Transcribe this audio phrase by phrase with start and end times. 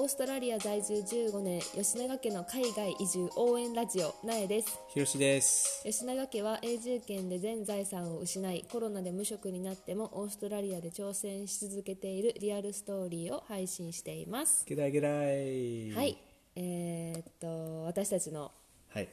[0.00, 4.78] オーストラリア在住15年吉永家の海外移住応援ラジオなえです。
[4.90, 5.82] ひろしです。
[5.82, 14.64] 吉永家は永住権で全財産を失いコロナで無職になってもオーストラリアで挑戦し続けているリアルストーリーを配信しています。
[14.68, 15.90] ゲライゲライ。
[15.90, 16.16] はい。
[16.54, 18.52] えー、っと私たちの
[18.94, 19.08] はい。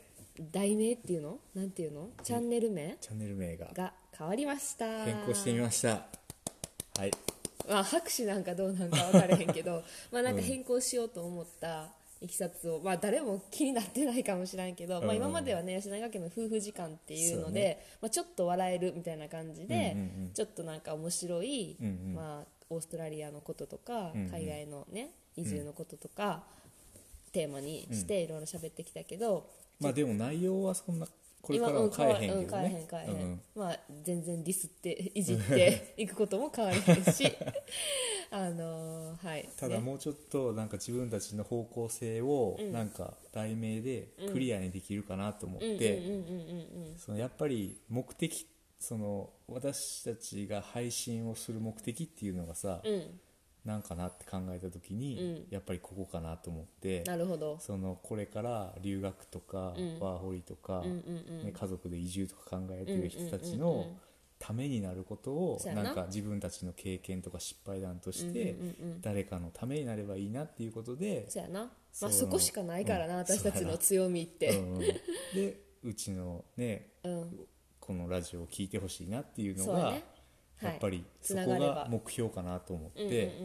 [0.52, 1.40] 題名っていうの？
[1.56, 2.10] なんていうの？
[2.22, 2.96] チャンネル名？
[3.02, 3.72] チャンネル名が。
[3.74, 5.04] が変わりました。
[5.04, 6.06] 変更してみました。
[7.00, 7.12] はい
[7.70, 17.86] まあ、拍手なんかどうなんか分からへんけど まあなんか変更しようと思ったいきさつを、まあ、誰も気になってないかもしれんけど、まあ、今まではね吉永家の夫婦時間っていうのでね。
[18.02, 20.32] まあ、ちょっと笑えるみたいな感じで、うんうんうん。
[20.34, 22.14] ちょっとなんか面白い、うんうん。
[22.16, 24.30] まあ、オーストラリアのこととか、うんうん。
[24.30, 26.44] 海外のね移住のこととか、
[27.32, 31.08] テーマにしていろいろ喋ってきたけど、まあでも内容はそんな
[31.46, 33.42] これからうんは変えへんけどうん変えへんね変えへん、うん。
[33.56, 37.32] まあ全然ディスって いじって いくことも変わりへんし。
[38.32, 39.48] あのーはい。
[39.56, 39.82] ただね。
[39.82, 42.72] もうちょっとなんか自分たちの方向性をうん。
[42.72, 46.02] なんか題名でクリアにできるかなと思って
[47.18, 48.48] やっぱり目的
[48.80, 53.20] その私たちが配信をする目的っていうのがさうん
[53.66, 55.46] うんなんかなって考えた時にうん。
[55.50, 57.58] やっぱりここかなと思ってなるほど。
[57.60, 60.00] そのこれから留学とかうん。
[60.00, 61.44] ワーホリとかうんうんうん。
[61.46, 63.88] ね、家族で移住とか考えてる人たちうんうんうんの
[64.38, 65.84] ためになることをそうやな。
[65.84, 69.02] なんか自分たちの経験とか失敗談としてうんうんうんうん。
[69.02, 73.20] 誰かのためになればいいなっていうことで、そうやな、まあ、そこしかないからな、うん。
[73.22, 74.80] 私たちの強みって、うんうん。
[74.80, 77.48] でうちのねうん。
[77.80, 80.04] このラジオを聞いてほしいなっていうのがそうやね
[80.70, 83.36] やっぱりそこが目標かなと思っうんうんうんうんて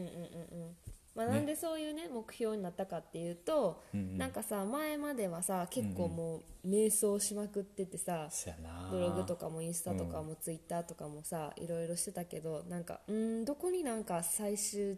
[0.51, 0.75] うん。
[1.13, 1.31] まあ、ね。
[1.33, 4.17] なんでそういうね目標になったかっていうと、うんうん。
[4.17, 8.89] なんかさ前まではさ結構もう迷走しまくっててさ、そやな。
[8.91, 14.97] ブログとかもインスタとかもツイッターとかもさいろいろしてたけどなんかうんどこになんか最終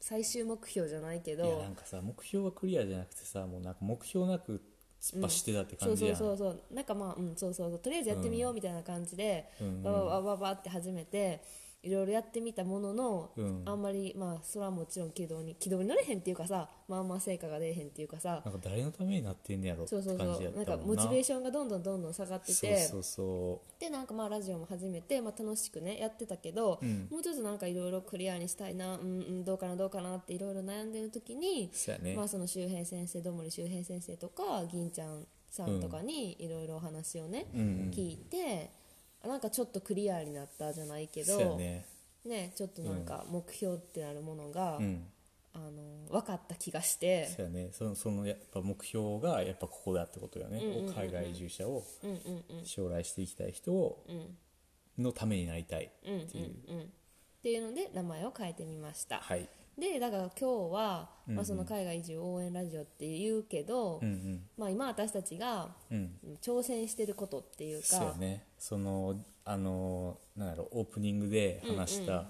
[0.00, 4.62] 最終目標じゃないけいやどなんかさ目標がクリアじゃなくてさもうなんか目標なく
[5.00, 7.78] 突っ走ってたってそう感じやん、そうそうそうなんかまあうんそうそうそう。
[7.78, 9.82] とりあえずやってみようみたいな感じで、うんうん。
[9.82, 11.42] バババババって始めて
[11.82, 13.62] いろいろやってみたものの、うん。
[13.64, 20.56] あんまりまあそれはもちろん軌道に軌道に乗れへんっていうかさまあまあ成果が出えへんっていうかさなんか誰のためになってんねやろそうそうそう。
[20.56, 22.90] なんかモチベーションがどんどんどんどん下がってて
[23.78, 27.08] でなんかまあラジオも始めて、まあ、楽しくねやってたけど、うん。
[27.10, 29.04] もうちょっとなんかいろいろクリアにしたいな、うんう
[29.40, 31.70] ん、どうかなどうかなっていろいろ悩んでる時に
[32.02, 37.90] ね、まあ、その周平先生どもり周平先生とか銀ちゃんさんとかにいろいろお話をね、うんうん。
[37.90, 38.70] 聞いて
[39.26, 41.86] なんかちょっとクリアになったじゃないけどそうやね。
[42.24, 45.06] ね、ちょっとなんか目標ってなるものが、うん。
[45.52, 47.26] あの分かった気がして。
[47.26, 47.70] そうやね。
[47.72, 50.94] そのそのやっぱ目標がやっぱここだってことよね、うんうんうんうん。
[50.94, 52.64] 海外移住者をうんうんうん。
[52.64, 55.02] 将来していきたい人をうん。
[55.02, 56.10] のためになりたいう。
[56.10, 56.80] んうんっていう、うん。
[56.82, 56.84] っ
[57.42, 59.48] ていうので名前を変えてみました、はい
[59.80, 61.36] でだから今日は、うんうん。
[61.36, 64.42] まあ、その海外移住応援ラジオって言うけど、うんうん。
[64.58, 66.12] まあ、今私たちがうん。
[66.42, 67.86] 挑戦してることっていうか。
[67.86, 68.44] そうやね。
[68.58, 72.26] そのあのなんやろオープニングで話した、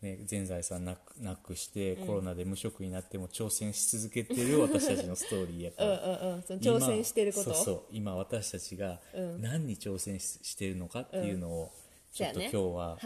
[0.00, 6.38] ね、全財産なくなくして、コロナで無職になっても挑戦し続けてる 私たちのストーリーやかうんらうん。
[6.60, 7.50] 挑戦してること。
[7.50, 7.82] 今そうそう。
[7.90, 9.42] 今私たちがうん。
[9.42, 11.72] 何に挑戦ししてるのかっていうのを、
[12.12, 12.50] ちょっと今ね。
[12.50, 12.98] 日は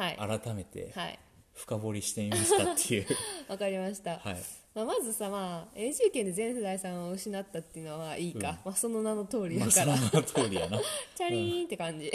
[0.42, 1.18] 改めてはい
[1.58, 3.06] 深掘りしてみましたっていう、
[3.50, 4.36] わかりました、はい。
[4.74, 8.44] まあ、まずさ、まあ、永住権で全財産を失ったっていうのはいいか、うん。
[8.44, 10.82] まあ、その名の通りまあそだから、の名の通りやな、は
[11.16, 12.06] チャリーンって感じ。
[12.06, 12.10] い。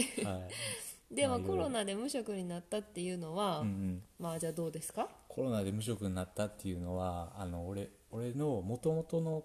[1.14, 1.58] でもまあいろいろ。
[1.58, 5.10] コロナで無職になったっていうのは、うんうん、まあじゃあどうですか？
[5.28, 9.44] コロナで無職になったっていうのはあの俺俺のもともとの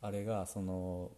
[0.00, 1.12] あれがその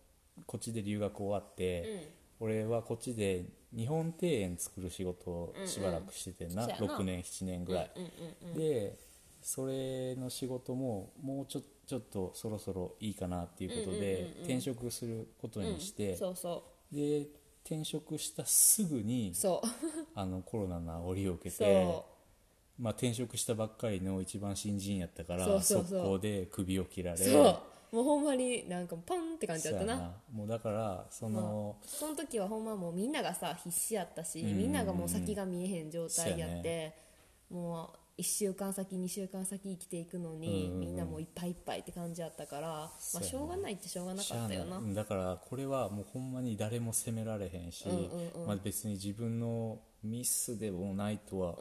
[0.47, 6.99] こっちで留学終わって、俺はこっちで日本庭園作る仕事をしばらくしててんな、そうやな。
[6.99, 8.99] 6年7年ぐらい、うんうんで
[9.43, 14.45] それの仕事ももうちょちょっとそろそろいいかなっていうことで、うんうんうんうん。
[14.45, 17.27] 転職することうんにして、そうそで
[17.63, 19.33] 転職したすぐに
[20.15, 22.15] あのコロナの煽りを受けそて
[22.79, 27.19] まあ、転職したばっかりの一番新人やったから速攻で首を切られ
[27.95, 30.17] もうほんまになんかパンって感じだったな。
[30.33, 36.93] もうだからその、その時はほんまもうみんながさ必死やったし、みんながもう先が見えへん状態やって、
[37.49, 40.81] もう1週間先2週間先生きていくのに、うんうんうん。
[40.81, 42.91] みんなもういっぱいいっぱいって感じやったから、ま
[43.21, 44.81] あ、しょうがないってしょうがなかったよな。
[44.95, 48.47] だからこれはもうほんまに誰も責められへんし、うんうんうん。
[48.47, 51.57] まあ、別に自分のミスでもないとは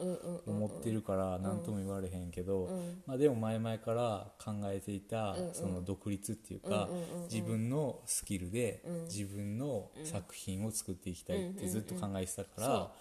[0.46, 3.02] 思ってるから何とも言われへんけど、うん。
[3.04, 6.88] まあ、でも前々から考えていたその独立っていうか、
[7.28, 9.04] 自分のスキルでうん。
[9.06, 12.92] 自分の作品を作っていきたいってずっと考えてたから、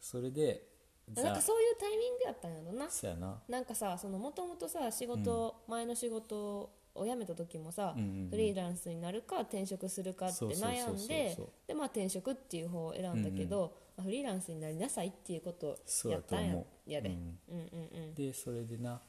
[0.00, 0.67] それで
[1.14, 2.90] なんかそういうタイミングやったんやろな。
[2.90, 3.42] そうやな。
[3.48, 8.30] なんかさもともとさ仕事、前の仕事を辞めた時もさ、うんうんうん。
[8.30, 10.94] フリーランスになるか転職するかってそうそうそうそう。
[10.94, 11.38] 悩んで
[11.68, 16.52] でまあ転職っていう方を選んだけど、まあフリーランスになりなさいっていうことをやったんや。
[16.52, 17.18] そうやで、思
[17.48, 18.14] うん、うんうん。
[18.14, 19.00] でそれでな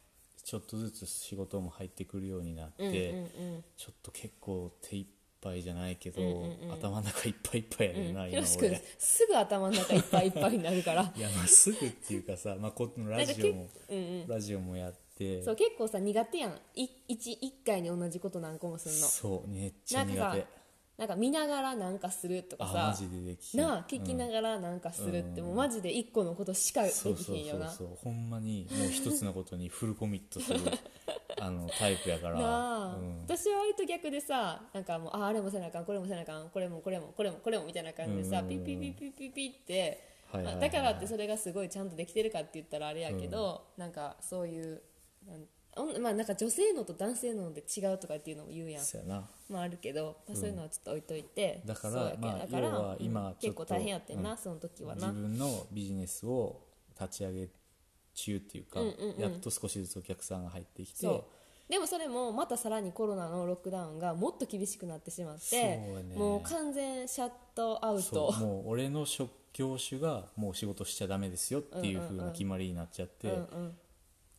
[0.44, 3.64] ちょっとずつ仕事も入ってくるようになって、うんうんうん。
[3.76, 5.06] ちょっと結構手いっ
[5.42, 6.74] ぱいじゃないけど、うんうんうん。
[6.74, 11.02] 頭の中いっぱいいっぱいやねんな、ひ今ろし君俺すぐ頭の中いっぱいいっぱいになるから。
[11.16, 14.28] いやまあすぐっていうかさ、まあ、このラジオも、うんうん。
[14.28, 15.44] ラジオもやって。
[15.44, 16.60] そう結構さ苦手やん。
[16.76, 19.08] い一一回に同じこと何個もするの。
[19.08, 20.60] そうめっちゃ苦なんかさ手
[21.00, 22.88] なんか見ながらなんかするとかさ。
[22.88, 23.62] あマジでできひん。
[23.62, 27.98] なあ聞きながらなんかするって、もうマジで一個のことしかできそうそうひんよなそうそう。
[28.04, 30.60] ほんまにもう一つのことにフルコミットする
[31.42, 32.36] あのタイプやから。
[32.36, 33.20] うん。
[33.22, 38.46] 私は割と逆でさなんかもうああれもせなあかんこれもせなあかんこれもこれもこれもこれもみたいな感じでさ、うん。
[38.48, 39.74] うんうんピッピッピッピッピッピッって、
[40.32, 44.82] はいはいはいまあだからってそれがすごいちゃんとできてるかって言ったらあれやけど、なんかそういう
[46.00, 48.84] まあなんか女性のと男性ので違うとかっていうのも言うやん。
[49.50, 54.38] まああるけど、まあ、そういうのはちょっと置いといて、だからそうやけどまあだから要は今うんちょっと結構大変やってんな、うん。
[54.38, 56.62] その時は自な分のビジネスを
[57.00, 57.50] 立ち上げ
[58.24, 59.22] 中っていうか、うんうんうん。
[59.22, 60.98] やっと少しずつお客さんが入ってきて。
[60.98, 61.72] そう。
[61.72, 66.16] でもそれもまたさらにコロナのロックダウンがもっと厳しくなってしまっうやね。
[66.16, 68.32] もう完全シャットアウト。
[68.32, 68.46] そう。
[68.46, 73.38] もう俺の職業種がもう仕事しちゃダメですよっていう風な決まりになっちゃって、うんう
[73.68, 73.78] ん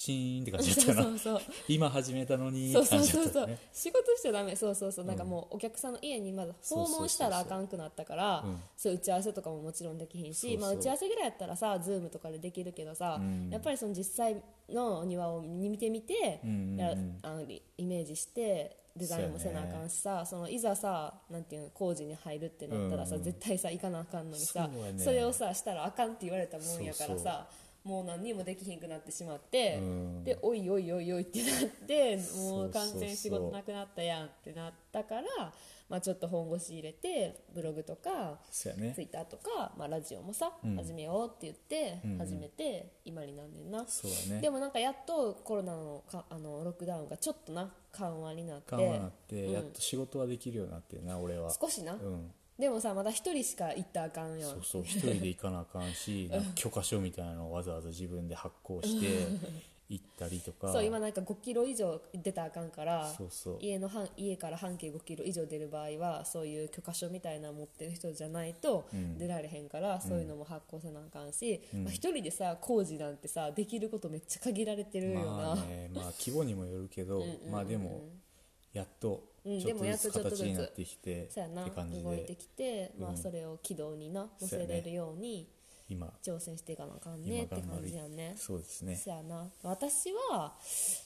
[0.01, 1.19] チーンって感じだそうったかな。
[1.19, 3.59] そうそう今始めたのにそうそうそうそう。
[3.71, 4.57] 仕事しちゃダメ。
[4.57, 5.05] そうそうそう。
[5.05, 10.61] なんかもうお客さんの家にまず訪問したらあかんくなったからうんそう打ち合わせとかももちろんできひんしそうそう。
[10.61, 13.51] まあ、打ち合わせぐらいやったらさズームとかでできるけどさ、うん。
[13.51, 16.77] やっぱりその実際のお庭を見てみて、うんうんうん。
[16.79, 23.21] やあのイイメージしてデザインもせなあかんしさそのいざさなんていうの工事に入るってなったらさ、うん。
[23.21, 24.99] うん絶対さ行かなあかんのにさそね。
[24.99, 27.47] それをさしたらあかんって言われたもんやからそうさ
[27.83, 30.25] もう何にもできひんくなってしまって、うん。
[30.25, 35.23] でおいおいおいおいってなってもそうう完全に仕事なくなったやんってなったから、
[35.89, 40.77] まあ、ちょっと本腰入れてブログとかツイッターとか、まあ、ラジオもさ、うん。
[40.77, 44.41] 始めようって言って始めて今になんねんな、ね。
[44.43, 48.77] でもなんかやっとコロナのかあのロックダウンがちょっとな緩和になって。
[48.77, 49.53] 緩和になって、うん。
[49.53, 51.51] やっと仕事はできるようになってるな俺は。
[51.51, 52.31] 少しな、うん
[52.61, 54.51] でもさまだ一人しか行ったらあかんやん。
[54.51, 59.07] そうそう一人で行かなあかんし なんか許可書みたいなのをわざわざ自分で発行して
[59.89, 60.73] 行ったりとか。
[60.73, 63.13] そう今なんか5キロ以上出たらあかんから
[63.59, 69.19] 家の半家から半径5キロ以上出る場合はそういう許可書みたいなの持ってる人じゃないとうん。
[69.19, 71.85] 出られへんから、そういうのも発行せなあかんし、うん。
[71.85, 77.51] まあ、一人でさ工事なんてさできることめっちゃ限られてるよな、まあねまあ規模にもよるけど うんうんうん。
[77.51, 78.03] まあでも
[78.73, 85.49] やっとうんちょっとずつでもやっとちょっとずつ形になってきてそうやなって感じ動いてできて、まあ、うんそれを軌道にな乗せれるように
[85.91, 86.09] 今。
[86.23, 88.35] 挑戦していかなあかんね今って感じやね。
[88.37, 88.97] そうですね。
[88.97, 89.51] そやな。
[89.63, 90.55] 私は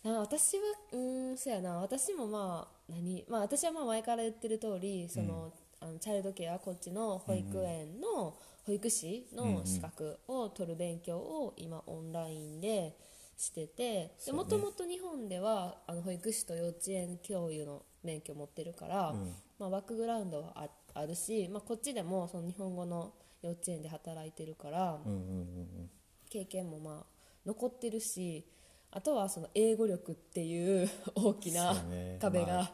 [0.04, 0.62] あ私は
[0.92, 1.78] うーんそやな。
[1.78, 8.34] 私もまあ何まあ私はまあ前から言ってる通りその、あのチャイルドケアこっちの保育園の
[8.66, 12.96] 保育士の資格を取る勉強を今オンラインで
[13.36, 19.34] しててもともと日本ではあの保育士と幼稚園教諭の免許を持ってるから、うん。
[19.58, 25.90] まあ、バックグラウンドはああるし、まあ、こっちでもその日本語の幼稚園で働いてるから、うんうんうん
[26.30, 27.04] 経験もまあ
[27.46, 28.44] 残ってるし
[28.90, 31.76] あとはその英語力っていう大きな
[32.20, 32.72] 壁が、まあ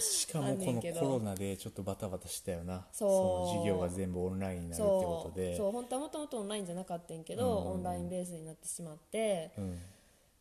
[0.00, 2.86] しかあもこのコロナでちょっとバタバタしたよな。
[2.92, 3.10] そう。
[3.10, 5.56] の授業が全部オンラインになるってことで。
[5.56, 5.72] そう。
[5.72, 7.72] 本当はもともとオンラインじゃなかったんやけど、うん。
[7.72, 9.78] オンラインベースになってしまって、うん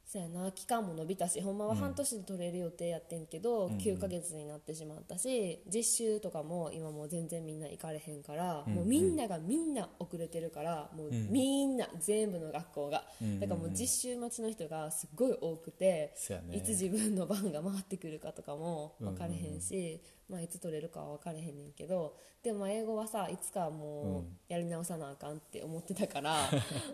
[0.07, 11.31] そうやな期間も伸びたしほんまは半年で取れる予定やってんけど、うん9ヶ月になってしまったし実習とかも今もう全然みんな行かれへんから、うんもうみんながみんな遅れてるからもううん。
[11.31, 16.13] みんな全部の学校が、うんだからもう実習待ちの人がすっごい多くて、
[16.51, 26.35] いつ自分の番が回ってくるかとかも分かれへんし、まあ、いつ取れるかは分かれへんねんけどでもまあ英語はさいつかもうんうやり直さなあかんって思ってたから、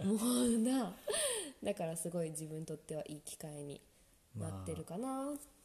[0.04, 0.94] もうな
[1.64, 3.82] だからすごい自分にとってはいい機会に
[4.38, 5.08] なってるかな、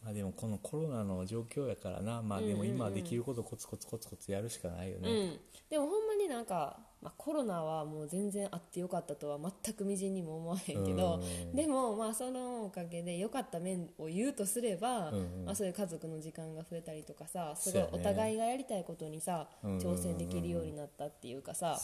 [0.02, 2.22] まあでもこのコロナの状況やからな。
[2.22, 11.54] まあでも今できることコツコツコツコツやるしかないようねん、でもほんまになんか、まあ、コロナはもう全然あってよかったとは全くみじんにも思わへんけど、うん。
[11.54, 15.12] でもまあそのおかげで良かった面を言うとすれば、
[15.46, 21.78] まあ、そういう家族の時間が増えたりとかさすごいお互いがやりたいことにさ、挑戦できるようになったっていうかさ、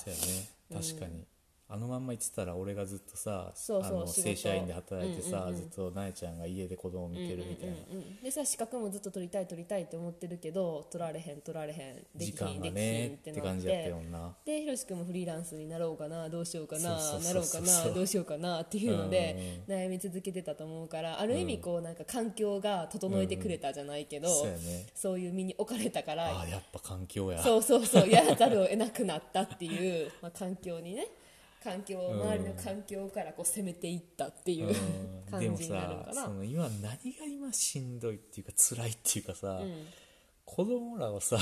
[0.72, 1.24] 確かに
[1.74, 5.56] あのまんま言ってたら俺がずっとさそうそうあの正社員で働いてさ、うんうんうん。
[5.56, 8.22] ずっとなえちゃんが家で子供見てるみたいな、うんうんうん。
[8.22, 11.96] でさ資格もずっと取りたい取りたいって思ってるけど取られへん取られへん。
[12.16, 13.40] で時きひんできひ間がねんって。
[13.40, 14.36] 感じやったてよな。
[14.44, 24.86] でひろし君もフリーランスになろうかなどうしようかななろうかなどうしようかなっていうので悩み続けてたと思うからある意味こうなんか環境が整えてくれたじゃないけど、そうやね。
[24.94, 27.42] そういう身に置かれたからああやっぱ環境や。
[27.42, 31.08] そうそうそうやらざるを得なくなったっていう、まあ、環境にね
[31.64, 35.30] 環境周りの環境からこう攻めていったっていう、うん。
[35.30, 36.14] 感じになるのかな。
[36.14, 39.60] さその今何が今しんどいっていうか辛いっていうかさ、
[40.44, 41.38] 子供らをさ、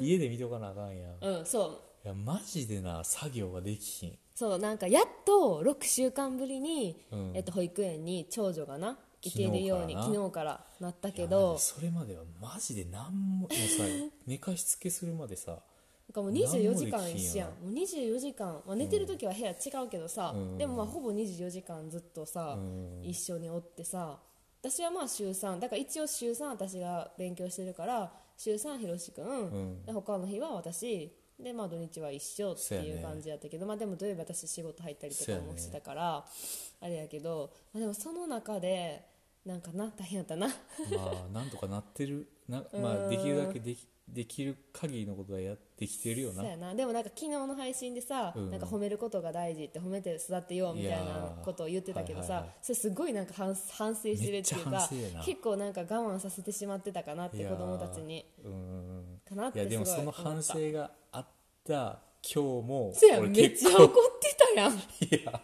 [0.00, 2.08] 家で見とかなあかんやん、いうんそう。
[2.08, 4.18] やマジでな作業ができひん。
[4.34, 7.32] そうなんかやっと6週間ぶりに、うん。
[7.34, 10.88] えっと、保育園に長女がな行けるように昨日からな。
[10.88, 11.58] ったけど。
[11.58, 13.84] それまではマジで何ももうさ
[14.26, 15.62] 寝かしつけするまでさ
[16.12, 17.48] かもう24時間一緒やん。
[17.64, 20.58] もう24時間、まあ、寝てる時は部屋違うけどさ、うん。
[20.58, 23.04] でもまあほぼ24時間ずっとさ、うん。
[23.04, 24.18] 一緒におってさ
[24.60, 29.84] 私はまあ週3だから一応週3私が勉強してるから週3ひろしくん、ん。
[29.84, 36.24] で他の日は私でまあ土日は一緒っていう感じやったけど、まあでも土曜日私仕事入ったりとかもしてたから、
[36.80, 39.04] あれやけど、まあ、でもその中で
[39.44, 40.46] なんかな大変やったな。
[40.46, 40.52] ま
[41.28, 42.28] あなんとかなってる。
[42.48, 46.42] な、 まあ、できるだけできできる限りのことはやってきてるよな。
[46.42, 46.74] そうやな。
[46.74, 48.50] でもなんか昨日の配信でさ、うん。
[48.50, 52.56] なんか褒めることが大事って褒めて育てようみたいなことを言ってたけどさ、はいはいはい。
[52.62, 54.88] それすごいなんか反反省してるっていうか
[55.24, 58.24] 結構なんか我慢させてしまってたかなって子供たちに。
[58.44, 59.20] うん。
[59.28, 61.26] かなってい思でもその反省があっ
[61.66, 64.72] た今日もそうやめっちゃ怒ってたやん。
[64.76, 64.78] い
[65.24, 65.40] や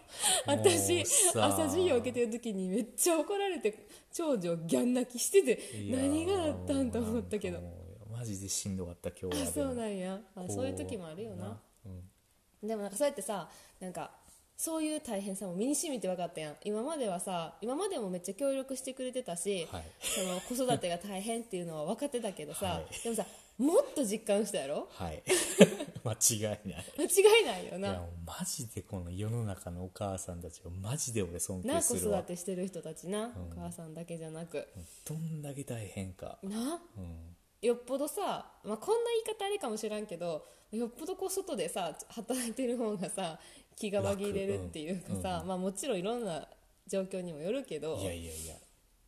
[0.47, 7.80] 私朝授業受けてる時にめっちゃ怒られて長女ギャン泣きしてて何があったんと思ったけど
[8.21, 9.49] マジでしんどかった今日は。
[9.49, 10.21] あそうなんや。
[10.37, 11.59] あそういう時もあるよな。
[11.87, 12.69] うん。
[12.69, 13.49] でもなんかそうやってさ
[13.81, 14.11] なんか
[14.59, 16.57] そういう大変さも身に染みて分かったやん。
[16.63, 19.85] 今まではさ今までもめっちゃ協力してくれてたし、はい。
[20.03, 23.03] その子育てが大変っていうのは分かってたけどさ、はい。
[23.03, 23.25] でもさ
[23.57, 24.87] もっと実感したやろ？
[24.91, 25.23] はい。
[26.05, 26.85] 間違いない。
[26.99, 32.19] 間違いないよいやなもうマジでこの世の中のお母さんたちをマジで俺尊な子敬するわ。
[32.19, 34.67] 育てしてる人たちな、お母さんだけじゃなく。
[35.07, 36.39] どんだけ大変か。
[36.43, 36.83] な。
[36.99, 43.39] うんよっぽどさ、まあ、こんな言い方あれかもしらんけどよっぽどこう外でさ働いてる方がさ
[43.77, 46.47] 気が紛れるっていうかさ、まあ、もちろんいろんな
[46.87, 47.97] 状況にもよるけど。
[47.97, 48.55] いやいやいや。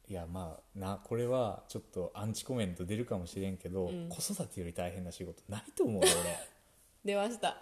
[0.09, 6.09] いやまあなこれはちょっとアンチコメント出るかもしれんけど、子育てより大変な仕事ないと思うよ
[7.05, 7.57] 出ました。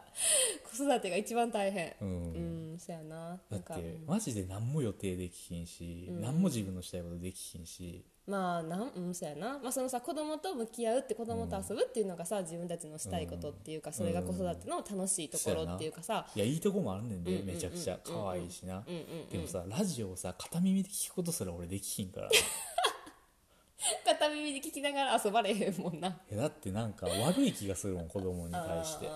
[0.76, 1.94] 子育てが一番大変。
[2.00, 3.30] 俺、う、うんんそやな。
[3.30, 3.74] だっなんか。
[3.74, 8.04] てマジで何も予定できひんし、何も自分のしたいことできひんし。
[8.26, 16.26] まあなんうんそやな、まあ、そのさ子供と向き合うって子供と遊ぶっていうのがさ自分たちのしたいことっていうかそれが子育ての楽しいところっていうかさ。
[16.36, 17.98] いやいいとこもあるねんで、めちゃくちゃ。
[18.04, 18.84] 可愛いしな、
[19.32, 22.28] でもさラジオをさ片耳で聞くことすら俺できひんから
[24.04, 26.20] 片耳で聞きながら遊ばれへんもんな。
[26.30, 29.06] えだってなんか悪い気がするもん子供に対して。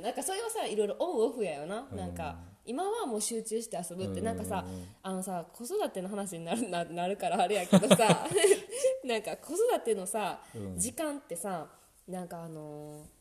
[0.00, 0.10] な。
[0.10, 4.64] んかそれはさいろいろオンオフやよな、なんか今はもう集中して遊ぶって、なんかさ
[5.02, 8.26] あのさ子育ての話になるななるからあれやけどさ
[9.04, 10.40] なんか子育てのさ、
[10.76, 11.68] 時間ってさ
[12.08, 13.16] なんかあのー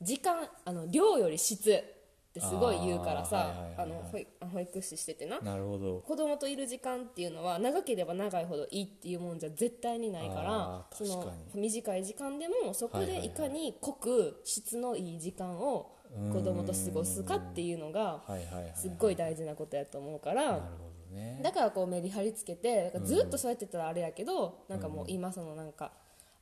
[0.00, 1.82] 時間あの量より質
[2.28, 3.54] ってすごい言うからさ
[4.52, 5.40] 保育士しててな。
[5.40, 6.00] なるほど。
[6.00, 15.94] 子供といる時間っていうのは長ければ長いほどいいっていうもんじゃ絶対にないからその短い時間でもそこでいかに濃く質のいい時間を
[16.32, 18.22] 子供と過ごすかっていうのが
[18.74, 20.60] すっごい大事なことやと思うから。
[21.42, 25.92] だからこうメリハリつけてずっとそうやってたらあれやけどなんかもう今そのなんか。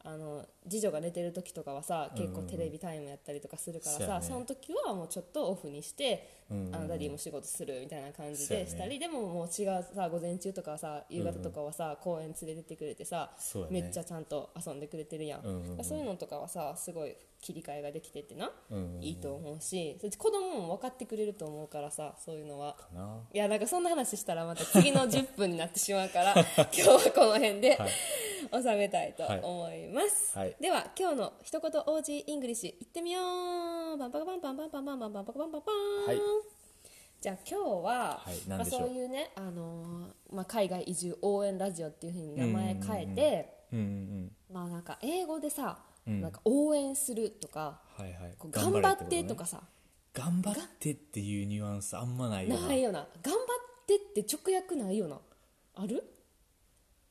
[0.07, 4.27] あの次女が寝てる時とかはさ結構テレビタイムやったりとかするからさ、そうやね。
[4.27, 13.67] その時はもうちょっとオフにして、うんあの Daddy も仕事するみたいな感じでしたり、でももう違うさ午前中とかさ夕方とかはさ、公園連れてってくれてさ、ね。
[13.71, 15.85] めっちゃちゃんと遊んでくれてるやん、うんうんうん。
[15.85, 19.03] そういうのとかはさすごい切り替えができててな、うんうんうん。
[19.03, 22.77] いいと思うし子供も分かってくれると思うからさそういうのは。
[23.33, 27.91] いやなんかそんな話したらまた次の10分になってしまうから 今日はこの辺で、はい
[28.52, 30.57] 収めたいと思います、はい。
[30.61, 33.21] では今日の一言 オージー English いってみよ
[33.95, 33.97] う。
[33.99, 36.07] バンパカバンパンパンパンパンパンパンパカバンパンパン。
[36.07, 36.21] はい。
[37.21, 44.33] じゃあ今日は、はいまあ、そういうね、あのーまあ、海外移住応援ラジオっていうふうに名前変えて、うんうんうん。
[44.52, 46.21] まあなんか英語でさ、うん。
[46.21, 48.37] なんか応援するとかはいはい。
[48.50, 49.62] 頑張ってとかさ、
[50.12, 52.69] 頑張ってっていうニュアンスあんまないよな。
[52.69, 53.07] ないよな。
[53.23, 55.19] 頑張ってって直訳ないよな。
[55.75, 56.05] ある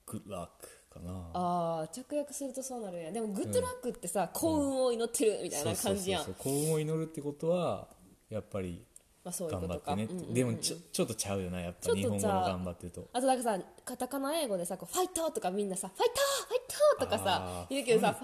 [0.08, 0.50] ？Good luck
[0.96, 1.30] かな。
[1.34, 3.12] あー直訳するとそうなるんや。
[3.12, 6.24] でもグッドラックってさ、幸運を祈ってるみたいな感じやん。
[6.24, 7.88] 幸運を祈るってことは
[8.30, 8.84] やっぱり
[9.24, 10.08] 頑張ってね。
[10.34, 11.60] でもちょちょっとちゃうよな。
[11.60, 13.08] やっぱ日本語の頑張ってると。
[13.12, 16.14] あとなんかさカタカナ英語でさこうファイトとかみんなさファイト
[16.48, 16.60] ファイ
[17.00, 18.16] トとかさ言うけどさ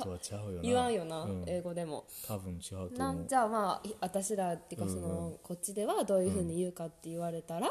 [0.62, 1.44] 言わんよな、うん。
[1.48, 2.06] 英語でも。
[2.28, 3.24] 多分違うとな思う。
[3.24, 7.70] んじゃあまあい私らっていうかその、こっちではどういうふうに言うかって言われたら、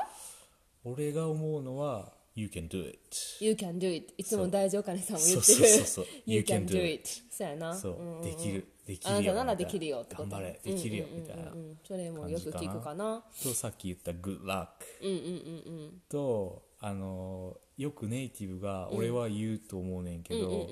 [0.84, 2.98] 俺が思うのは You can do it.
[3.40, 4.12] You can do it.
[4.16, 5.58] いつも大丈夫かねさんも言ってる。
[5.58, 7.08] そうそうそう You can do it.
[7.30, 7.74] そうやな。
[7.74, 8.66] そう、できる。
[8.86, 10.30] できあなるよたならできるよってこと。
[10.30, 10.60] 頑張れ。
[10.64, 11.06] できるよ。
[11.12, 11.50] みたいな。
[11.50, 13.22] うんそれもよく聞くかな。
[13.42, 14.68] とさっき言った Good luck
[15.02, 16.02] うんうんうんうん。
[16.08, 20.68] とあのよくネイティブが俺は言うと思うねんけど、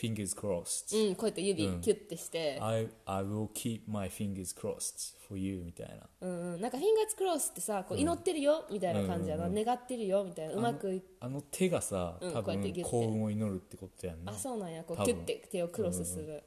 [0.00, 6.06] Fingers crossed、うんこうやって指キュッてして、I, I will keep my fingers crossed for you みたいな。
[6.20, 8.64] うんうん、なんかフィンガーズクロスってさこう祈ってるよ？
[8.70, 10.22] みたいな感じやな、願ってるよ？
[10.22, 10.54] みたいな。
[10.54, 12.90] うまくいあの手がさうん多分こうやってギュッて。
[12.92, 14.30] 幸運を祈るってことやんな。
[14.30, 14.84] あそうなんや。
[14.84, 16.44] こうキュッて手をクロスする、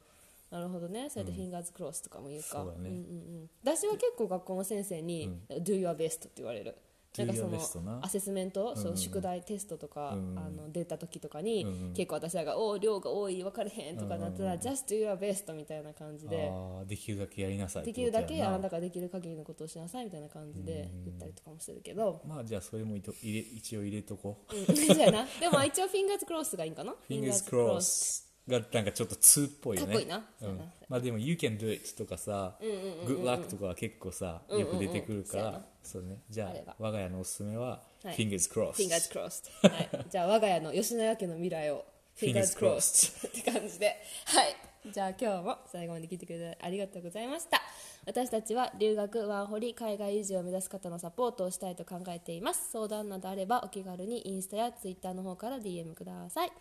[0.50, 1.10] なるほどね。
[1.10, 2.90] そうやってフィンガーズクロスとかも言うか、そうだね。
[2.90, 3.02] んうんう
[3.44, 5.30] ん、私は結構学校の先生に
[5.60, 6.74] 「Do your best」って言われる
[7.18, 16.52] なんかそのアセスメント、そう宿題テストとか、うんあの出た時とかに、うん結構私らが「おお量が多い分かれへん」とかなったら「Just do your best」みたいな感じで
[16.88, 24.56] できるだけやりなさいできるだけあなたができる限りのことをしなさいみたいな感じで言ったりとかもするけど、まあじゃあそれもいと入れ一応入れとこう。
[24.56, 29.94] うん、 でも一応フィンガーズクロスがいいんかな？Fingers crossed がなんかちょっと2っぽいよね。
[29.94, 30.18] かっこいいな。
[30.18, 36.20] うそうやな、んまあでも You can do it とかさ Good luck とかは結構さよく出てくるからそうね。
[36.30, 38.16] じゃあればあ我が家のおすすめははい。
[38.16, 41.86] Fingers crossed Fingers crossed、 はい、じゃあ我が家の吉野家家の未来を
[42.18, 43.96] Fingers Fingers crossed って感じで。
[44.26, 44.56] はい。
[44.92, 47.60] じゃあ今日も最後まで聞いてくれてありがとうございました。
[48.06, 52.70] 私たちは留学ワーホリ海外移住を目指す方のサポートをしたいと考えています。
[52.72, 56.52] 相談などあればお気軽にインスタやツイッターの方から DM ください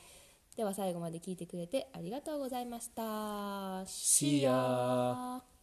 [0.56, 3.02] では最後まで聞いてくれてありがとうございました。
[3.84, 5.53] See ya